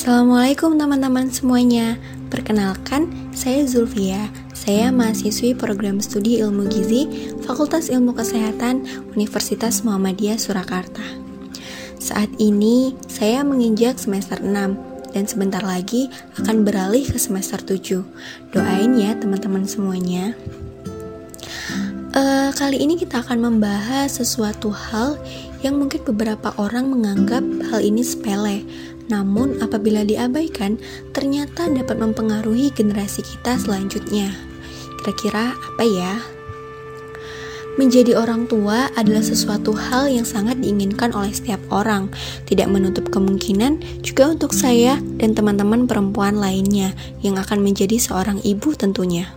Assalamualaikum 0.00 0.80
teman-teman 0.80 1.28
semuanya 1.28 2.00
Perkenalkan, 2.32 3.12
saya 3.36 3.68
Zulfia 3.68 4.32
Saya 4.56 4.88
mahasiswi 4.88 5.52
program 5.52 6.00
studi 6.00 6.40
ilmu 6.40 6.72
gizi 6.72 7.04
Fakultas 7.44 7.92
Ilmu 7.92 8.16
Kesehatan 8.16 8.88
Universitas 9.12 9.84
Muhammadiyah 9.84 10.40
Surakarta 10.40 11.04
Saat 12.00 12.32
ini, 12.40 12.96
saya 13.12 13.44
menginjak 13.44 14.00
semester 14.00 14.40
6 14.40 15.12
dan 15.12 15.24
sebentar 15.28 15.60
lagi 15.60 16.08
akan 16.40 16.64
beralih 16.64 17.04
ke 17.04 17.20
semester 17.20 17.60
7. 17.60 18.56
Doain 18.56 18.96
ya 18.96 19.12
teman-teman 19.20 19.68
semuanya. 19.68 20.32
Uh, 22.16 22.48
kali 22.56 22.80
ini 22.80 22.96
kita 22.96 23.20
akan 23.20 23.52
membahas 23.52 24.16
sesuatu 24.16 24.72
hal 24.72 25.20
yang 25.60 25.76
mungkin 25.76 26.00
beberapa 26.04 26.52
orang 26.56 26.92
menganggap 26.92 27.44
hal 27.72 27.80
ini 27.84 28.00
sepele, 28.00 28.64
namun, 29.10 29.58
apabila 29.58 30.06
diabaikan, 30.06 30.78
ternyata 31.10 31.66
dapat 31.66 31.98
mempengaruhi 31.98 32.70
generasi 32.70 33.26
kita 33.26 33.58
selanjutnya. 33.58 34.30
Kira-kira 35.02 35.58
apa 35.58 35.84
ya? 35.84 36.14
Menjadi 37.78 38.18
orang 38.18 38.44
tua 38.44 38.92
adalah 38.94 39.24
sesuatu 39.24 39.72
hal 39.72 40.10
yang 40.10 40.26
sangat 40.26 40.60
diinginkan 40.60 41.10
oleh 41.16 41.32
setiap 41.32 41.58
orang, 41.72 42.12
tidak 42.44 42.68
menutup 42.68 43.08
kemungkinan 43.08 43.80
juga 44.04 44.30
untuk 44.30 44.52
saya 44.52 45.00
dan 45.16 45.32
teman-teman 45.32 45.88
perempuan 45.88 46.36
lainnya 46.36 46.92
yang 47.24 47.40
akan 47.40 47.64
menjadi 47.64 47.96
seorang 47.96 48.42
ibu 48.44 48.76
tentunya. 48.76 49.32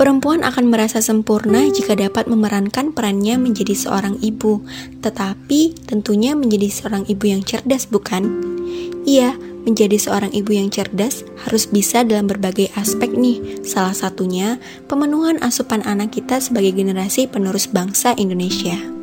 Perempuan 0.00 0.48
akan 0.48 0.72
merasa 0.72 1.04
sempurna 1.04 1.60
jika 1.68 1.92
dapat 1.92 2.24
memerankan 2.24 2.96
perannya 2.96 3.36
menjadi 3.36 3.76
seorang 3.76 4.16
ibu, 4.24 4.64
tetapi 5.04 5.76
tentunya 5.84 6.32
menjadi 6.32 6.72
seorang 6.72 7.04
ibu 7.04 7.28
yang 7.28 7.44
cerdas, 7.44 7.84
bukan? 7.84 8.24
Iya, 9.04 9.36
menjadi 9.68 10.00
seorang 10.00 10.32
ibu 10.32 10.56
yang 10.56 10.72
cerdas 10.72 11.20
harus 11.44 11.68
bisa 11.68 12.00
dalam 12.00 12.32
berbagai 12.32 12.72
aspek 12.80 13.12
nih. 13.12 13.60
Salah 13.60 13.92
satunya 13.92 14.56
pemenuhan 14.88 15.36
asupan 15.44 15.84
anak 15.84 16.16
kita 16.16 16.40
sebagai 16.40 16.72
generasi 16.72 17.28
penerus 17.28 17.68
bangsa 17.68 18.16
Indonesia. 18.16 18.99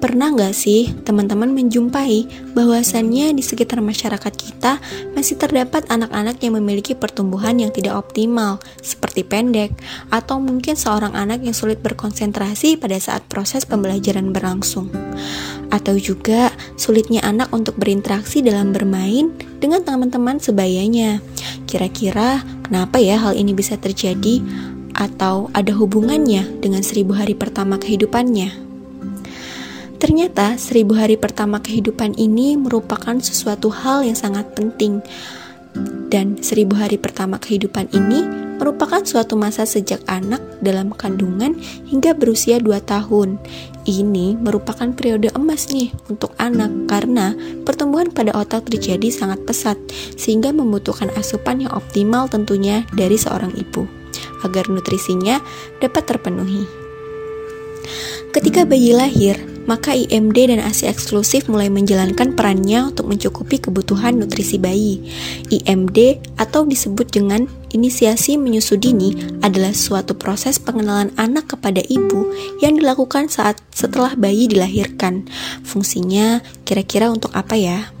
Pernah 0.00 0.32
nggak 0.32 0.54
sih 0.56 0.92
teman-teman 1.04 1.52
menjumpai 1.52 2.52
bahwasannya 2.56 3.36
di 3.36 3.42
sekitar 3.44 3.84
masyarakat 3.84 4.32
kita 4.32 4.80
masih 5.12 5.36
terdapat 5.36 5.84
anak-anak 5.92 6.40
yang 6.40 6.56
memiliki 6.56 6.96
pertumbuhan 6.96 7.60
yang 7.60 7.68
tidak 7.68 8.00
optimal, 8.00 8.60
seperti 8.80 9.24
pendek, 9.24 9.76
atau 10.08 10.40
mungkin 10.40 10.76
seorang 10.76 11.12
anak 11.12 11.44
yang 11.44 11.52
sulit 11.52 11.84
berkonsentrasi 11.84 12.80
pada 12.80 12.96
saat 12.96 13.24
proses 13.28 13.68
pembelajaran 13.68 14.32
berlangsung, 14.32 14.88
atau 15.68 15.94
juga 16.00 16.48
sulitnya 16.80 17.20
anak 17.20 17.52
untuk 17.52 17.76
berinteraksi 17.76 18.40
dalam 18.40 18.72
bermain 18.72 19.32
dengan 19.60 19.84
teman-teman 19.84 20.40
sebayanya. 20.40 21.20
Kira-kira 21.68 22.40
kenapa 22.64 23.00
ya 23.00 23.20
hal 23.20 23.36
ini 23.36 23.52
bisa 23.52 23.76
terjadi? 23.76 24.40
Atau 24.94 25.50
ada 25.50 25.74
hubungannya 25.74 26.62
dengan 26.62 26.86
seribu 26.86 27.18
hari 27.18 27.34
pertama 27.34 27.82
kehidupannya? 27.82 28.63
Ternyata 30.04 30.60
seribu 30.60 31.00
hari 31.00 31.16
pertama 31.16 31.64
kehidupan 31.64 32.20
ini 32.20 32.60
merupakan 32.60 33.16
sesuatu 33.24 33.72
hal 33.72 34.04
yang 34.04 34.12
sangat 34.12 34.52
penting 34.52 35.00
dan 36.12 36.36
seribu 36.44 36.76
hari 36.76 37.00
pertama 37.00 37.40
kehidupan 37.40 37.88
ini 37.88 38.20
merupakan 38.60 39.00
suatu 39.00 39.32
masa 39.32 39.64
sejak 39.64 40.04
anak 40.04 40.44
dalam 40.60 40.92
kandungan 40.92 41.56
hingga 41.88 42.12
berusia 42.12 42.60
2 42.60 42.84
tahun. 42.84 43.40
Ini 43.88 44.36
merupakan 44.36 44.92
periode 44.92 45.32
emas 45.32 45.72
nih 45.72 45.88
untuk 46.12 46.36
anak 46.36 46.84
karena 46.84 47.32
pertumbuhan 47.64 48.12
pada 48.12 48.36
otak 48.36 48.68
terjadi 48.68 49.08
sangat 49.08 49.40
pesat 49.48 49.80
sehingga 50.20 50.52
membutuhkan 50.52 51.08
asupan 51.16 51.64
yang 51.64 51.72
optimal 51.72 52.28
tentunya 52.28 52.84
dari 52.92 53.16
seorang 53.16 53.56
ibu 53.56 53.88
agar 54.44 54.68
nutrisinya 54.68 55.40
dapat 55.80 56.04
terpenuhi. 56.04 56.68
Ketika 58.36 58.68
bayi 58.68 58.92
lahir, 58.92 59.53
maka 59.64 59.96
IMD 59.96 60.52
dan 60.52 60.60
ASI 60.60 60.88
eksklusif 60.88 61.48
mulai 61.48 61.68
menjalankan 61.68 62.36
perannya 62.36 62.92
untuk 62.92 63.08
mencukupi 63.08 63.60
kebutuhan 63.60 64.16
nutrisi 64.16 64.56
bayi. 64.60 65.04
IMD 65.52 66.20
atau 66.40 66.64
disebut 66.64 67.12
dengan 67.12 67.44
inisiasi 67.74 68.40
menyusu 68.40 68.80
dini 68.80 69.12
adalah 69.42 69.74
suatu 69.74 70.14
proses 70.14 70.56
pengenalan 70.62 71.10
anak 71.20 71.52
kepada 71.56 71.82
ibu 71.84 72.32
yang 72.62 72.80
dilakukan 72.80 73.28
saat 73.28 73.60
setelah 73.74 74.14
bayi 74.14 74.46
dilahirkan. 74.48 75.26
Fungsinya 75.66 76.40
kira-kira 76.62 77.10
untuk 77.10 77.32
apa 77.36 77.58
ya? 77.58 77.92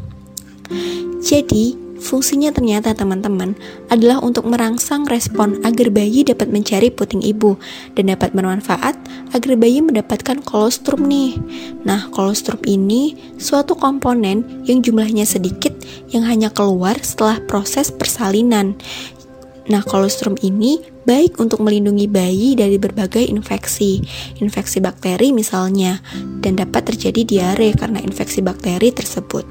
Jadi, 1.24 1.83
Fungsinya 2.04 2.52
ternyata 2.52 2.92
teman-teman 2.92 3.56
adalah 3.88 4.20
untuk 4.20 4.44
merangsang 4.44 5.08
respon 5.08 5.64
agar 5.64 5.88
bayi 5.88 6.20
dapat 6.20 6.52
mencari 6.52 6.92
puting 6.92 7.24
ibu 7.24 7.56
dan 7.96 8.12
dapat 8.12 8.36
bermanfaat 8.36 8.92
agar 9.32 9.52
bayi 9.56 9.80
mendapatkan 9.80 10.44
kolostrum 10.44 11.08
nih. 11.08 11.40
Nah, 11.88 12.12
kolostrum 12.12 12.60
ini 12.68 13.16
suatu 13.40 13.72
komponen 13.72 14.44
yang 14.68 14.84
jumlahnya 14.84 15.24
sedikit 15.24 15.72
yang 16.12 16.28
hanya 16.28 16.52
keluar 16.52 17.00
setelah 17.00 17.40
proses 17.48 17.88
persalinan. 17.88 18.76
Nah, 19.72 19.80
kolostrum 19.80 20.36
ini 20.44 20.84
baik 21.08 21.40
untuk 21.40 21.64
melindungi 21.64 22.04
bayi 22.04 22.52
dari 22.52 22.76
berbagai 22.76 23.24
infeksi, 23.24 24.04
infeksi 24.44 24.76
bakteri 24.84 25.32
misalnya, 25.32 26.04
dan 26.44 26.60
dapat 26.60 26.92
terjadi 26.92 27.24
diare 27.24 27.72
karena 27.72 27.96
infeksi 28.04 28.44
bakteri 28.44 28.92
tersebut. 28.92 29.48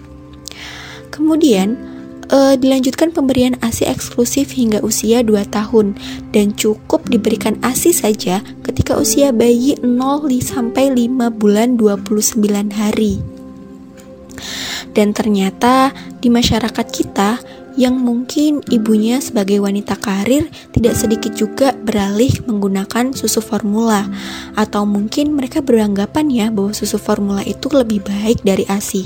Kemudian, 1.09 1.92
uh, 2.29 2.55
dilanjutkan 2.55 3.11
pemberian 3.11 3.57
ASI 3.59 3.89
eksklusif 3.89 4.53
hingga 4.55 4.79
usia 4.85 5.25
2 5.25 5.49
tahun 5.49 5.97
dan 6.31 6.55
cukup 6.55 7.03
diberikan 7.09 7.59
ASI 7.65 7.91
saja 7.91 8.45
ketika 8.63 8.95
usia 8.95 9.33
bayi 9.33 9.75
0 9.81 10.29
sampai 10.39 10.93
5 10.93 11.33
bulan 11.35 11.75
29 11.75 12.43
hari. 12.71 13.19
Dan 14.93 15.11
ternyata 15.11 15.89
di 16.21 16.29
masyarakat 16.29 16.87
kita 16.93 17.41
yang 17.73 17.97
mungkin 17.97 18.61
ibunya 18.69 19.17
sebagai 19.17 19.57
wanita 19.57 19.97
karir 19.97 20.45
tidak 20.73 20.93
sedikit 20.93 21.33
juga 21.33 21.73
beralih 21.73 22.29
menggunakan 22.45 23.17
susu 23.17 23.41
formula 23.41 24.05
atau 24.53 24.85
mungkin 24.85 25.33
mereka 25.33 25.65
beranggapan 25.65 26.29
ya 26.29 26.47
bahwa 26.53 26.69
susu 26.71 27.01
formula 27.01 27.41
itu 27.41 27.69
lebih 27.73 28.05
baik 28.05 28.45
dari 28.45 28.63
ASI 28.69 29.01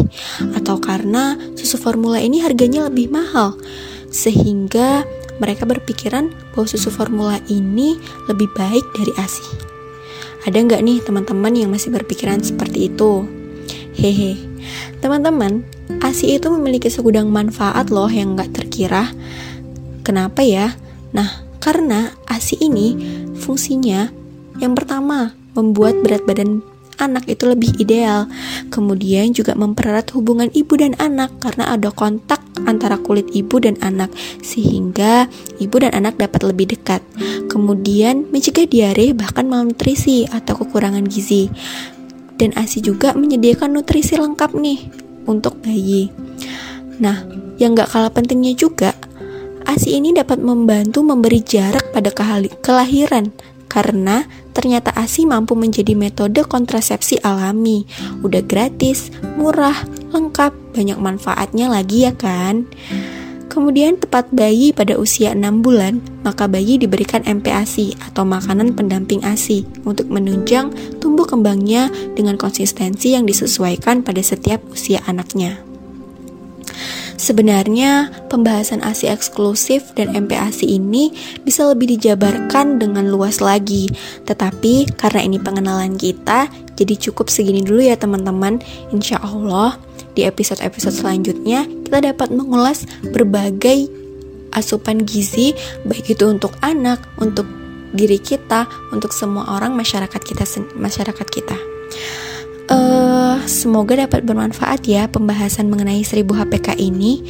atau 0.56 0.78
karena 0.84 1.40
susu 1.56 1.80
formula 1.80 2.20
ini 2.20 2.44
harganya 2.44 2.92
lebih 2.92 3.08
mahal 3.08 3.56
sehingga 4.12 5.08
mereka 5.38 5.70
berpikiran 5.70 6.34
bahwa 6.54 6.68
susu 6.68 6.90
formula 6.90 7.38
ini 7.48 7.96
lebih 8.26 8.50
baik 8.58 8.84
dari 8.98 9.14
ASI. 9.22 9.46
Ada 10.50 10.58
nggak 10.64 10.82
nih 10.82 10.98
teman-teman 11.04 11.54
yang 11.54 11.70
masih 11.70 11.94
berpikiran 11.94 12.42
seperti 12.42 12.90
itu? 12.90 13.28
Hehe, 13.98 14.40
teman-teman, 15.04 15.66
ASI 16.02 16.38
itu 16.38 16.48
memiliki 16.54 16.88
segudang 16.88 17.30
manfaat 17.30 17.90
loh 17.90 18.10
yang 18.10 18.38
gak 18.38 18.54
terkira. 18.54 19.10
Kenapa 20.06 20.46
ya? 20.46 20.74
Nah, 21.12 21.44
karena 21.58 22.14
ASI 22.30 22.62
ini 22.62 22.96
fungsinya 23.38 24.08
yang 24.62 24.74
pertama 24.74 25.34
membuat 25.58 26.00
berat 26.06 26.24
badan 26.26 26.62
anak 26.98 27.30
itu 27.30 27.46
lebih 27.50 27.78
ideal. 27.78 28.26
Kemudian 28.74 29.34
juga 29.34 29.54
mempererat 29.54 30.10
hubungan 30.14 30.50
ibu 30.54 30.74
dan 30.78 30.98
anak 30.98 31.34
karena 31.42 31.74
ada 31.74 31.94
kontak 31.94 32.42
antara 32.66 32.98
kulit 32.98 33.30
ibu 33.34 33.62
dan 33.62 33.78
anak 33.86 34.10
sehingga 34.42 35.30
ibu 35.62 35.76
dan 35.78 35.94
anak 35.94 36.18
dapat 36.18 36.42
lebih 36.46 36.78
dekat. 36.78 37.02
Kemudian 37.48 38.30
mencegah 38.34 38.66
diare 38.66 39.14
bahkan 39.14 39.46
malnutrisi 39.50 40.30
atau 40.30 40.58
kekurangan 40.62 41.06
gizi 41.06 41.50
dan 42.38 42.54
ASI 42.54 42.86
juga 42.86 43.18
menyediakan 43.18 43.74
nutrisi 43.74 44.18
lengkap 44.18 44.54
nih 44.54 45.07
untuk 45.30 45.60
bayi. 45.62 46.10
Nah, 46.98 47.28
yang 47.62 47.78
gak 47.78 47.94
kalah 47.94 48.10
pentingnya 48.10 48.58
juga, 48.58 48.98
ASI 49.68 50.00
ini 50.00 50.16
dapat 50.16 50.40
membantu 50.40 51.04
memberi 51.04 51.44
jarak 51.44 51.92
pada 51.92 52.10
kelahiran 52.64 53.36
karena 53.68 54.24
ternyata 54.56 54.96
ASI 54.96 55.28
mampu 55.28 55.54
menjadi 55.54 55.94
metode 55.94 56.42
kontrasepsi 56.48 57.20
alami. 57.22 57.84
Udah 58.24 58.42
gratis, 58.42 59.12
murah, 59.36 59.76
lengkap, 60.16 60.56
banyak 60.74 60.98
manfaatnya 60.98 61.68
lagi 61.70 62.08
ya 62.08 62.16
kan? 62.16 62.66
Kemudian 63.58 63.98
tepat 63.98 64.30
bayi 64.30 64.70
pada 64.70 65.02
usia 65.02 65.34
6 65.34 65.66
bulan, 65.66 65.98
maka 66.22 66.46
bayi 66.46 66.78
diberikan 66.78 67.26
MPASI 67.26 67.98
atau 68.06 68.22
makanan 68.22 68.78
pendamping 68.78 69.26
ASI 69.26 69.66
untuk 69.82 70.14
menunjang 70.14 70.70
tumbuh 71.02 71.26
kembangnya 71.26 71.90
dengan 72.14 72.38
konsistensi 72.38 73.18
yang 73.18 73.26
disesuaikan 73.26 74.06
pada 74.06 74.22
setiap 74.22 74.62
usia 74.70 75.02
anaknya. 75.10 75.67
Sebenarnya, 77.28 78.08
pembahasan 78.32 78.80
ASI 78.88 79.12
eksklusif 79.12 79.92
dan 80.00 80.16
MPASI 80.16 80.80
ini 80.80 81.12
bisa 81.44 81.68
lebih 81.68 81.92
dijabarkan 82.00 82.80
dengan 82.80 83.12
luas 83.12 83.44
lagi. 83.44 83.92
Tetapi 84.24 84.96
karena 84.96 85.28
ini 85.28 85.36
pengenalan 85.36 86.00
kita, 86.00 86.48
jadi 86.80 86.96
cukup 86.96 87.28
segini 87.28 87.68
dulu 87.68 87.84
ya 87.84 88.00
teman-teman. 88.00 88.64
Insya 88.96 89.20
Allah, 89.20 89.76
di 90.16 90.24
episode-episode 90.24 91.04
selanjutnya 91.04 91.68
kita 91.68 92.00
dapat 92.16 92.32
mengulas 92.32 92.88
berbagai 93.12 93.92
asupan 94.56 95.04
gizi, 95.04 95.52
baik 95.84 96.16
itu 96.16 96.32
untuk 96.32 96.56
anak, 96.64 97.04
untuk 97.20 97.44
diri 97.92 98.24
kita, 98.24 98.72
untuk 98.96 99.12
semua 99.12 99.52
orang 99.52 99.76
masyarakat 99.76 100.22
kita 100.24 100.48
masyarakat 100.80 101.28
kita. 101.28 101.60
Uh, 102.72 103.07
semoga 103.48 103.98
dapat 103.98 104.28
bermanfaat 104.28 104.86
ya 104.86 105.10
pembahasan 105.10 105.72
mengenai 105.72 106.04
1000 106.06 106.28
HPK 106.28 106.78
ini. 106.78 107.26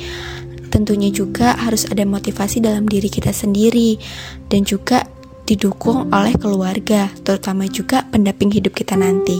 Tentunya 0.68 1.08
juga 1.08 1.56
harus 1.56 1.88
ada 1.88 2.04
motivasi 2.04 2.60
dalam 2.60 2.84
diri 2.92 3.08
kita 3.08 3.32
sendiri 3.32 3.96
dan 4.52 4.68
juga 4.68 5.07
didukung 5.48 6.12
oleh 6.12 6.36
keluarga, 6.36 7.08
terutama 7.24 7.64
juga 7.72 8.04
pendamping 8.12 8.52
hidup 8.52 8.76
kita 8.76 9.00
nanti. 9.00 9.40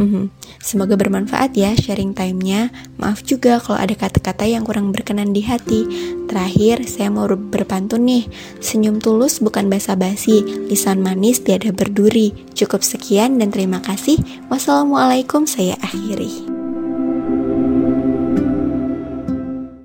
Hmm, 0.00 0.32
semoga 0.58 0.96
bermanfaat 0.96 1.52
ya 1.54 1.76
sharing 1.76 2.16
time-nya. 2.16 2.72
Maaf 2.96 3.22
juga 3.22 3.60
kalau 3.60 3.76
ada 3.76 3.92
kata-kata 3.92 4.48
yang 4.48 4.64
kurang 4.64 4.90
berkenan 4.90 5.36
di 5.36 5.44
hati. 5.44 5.84
Terakhir, 6.26 6.88
saya 6.88 7.12
mau 7.12 7.28
berpantun 7.28 8.08
nih. 8.08 8.24
Senyum 8.64 8.98
tulus 8.98 9.38
bukan 9.44 9.68
basa-basi, 9.68 10.40
lisan 10.72 11.04
manis 11.04 11.44
tiada 11.44 11.70
berduri. 11.70 12.32
Cukup 12.56 12.80
sekian 12.80 13.36
dan 13.36 13.52
terima 13.52 13.84
kasih. 13.84 14.16
Wassalamualaikum, 14.48 15.44
saya 15.44 15.76
akhiri. 15.84 16.63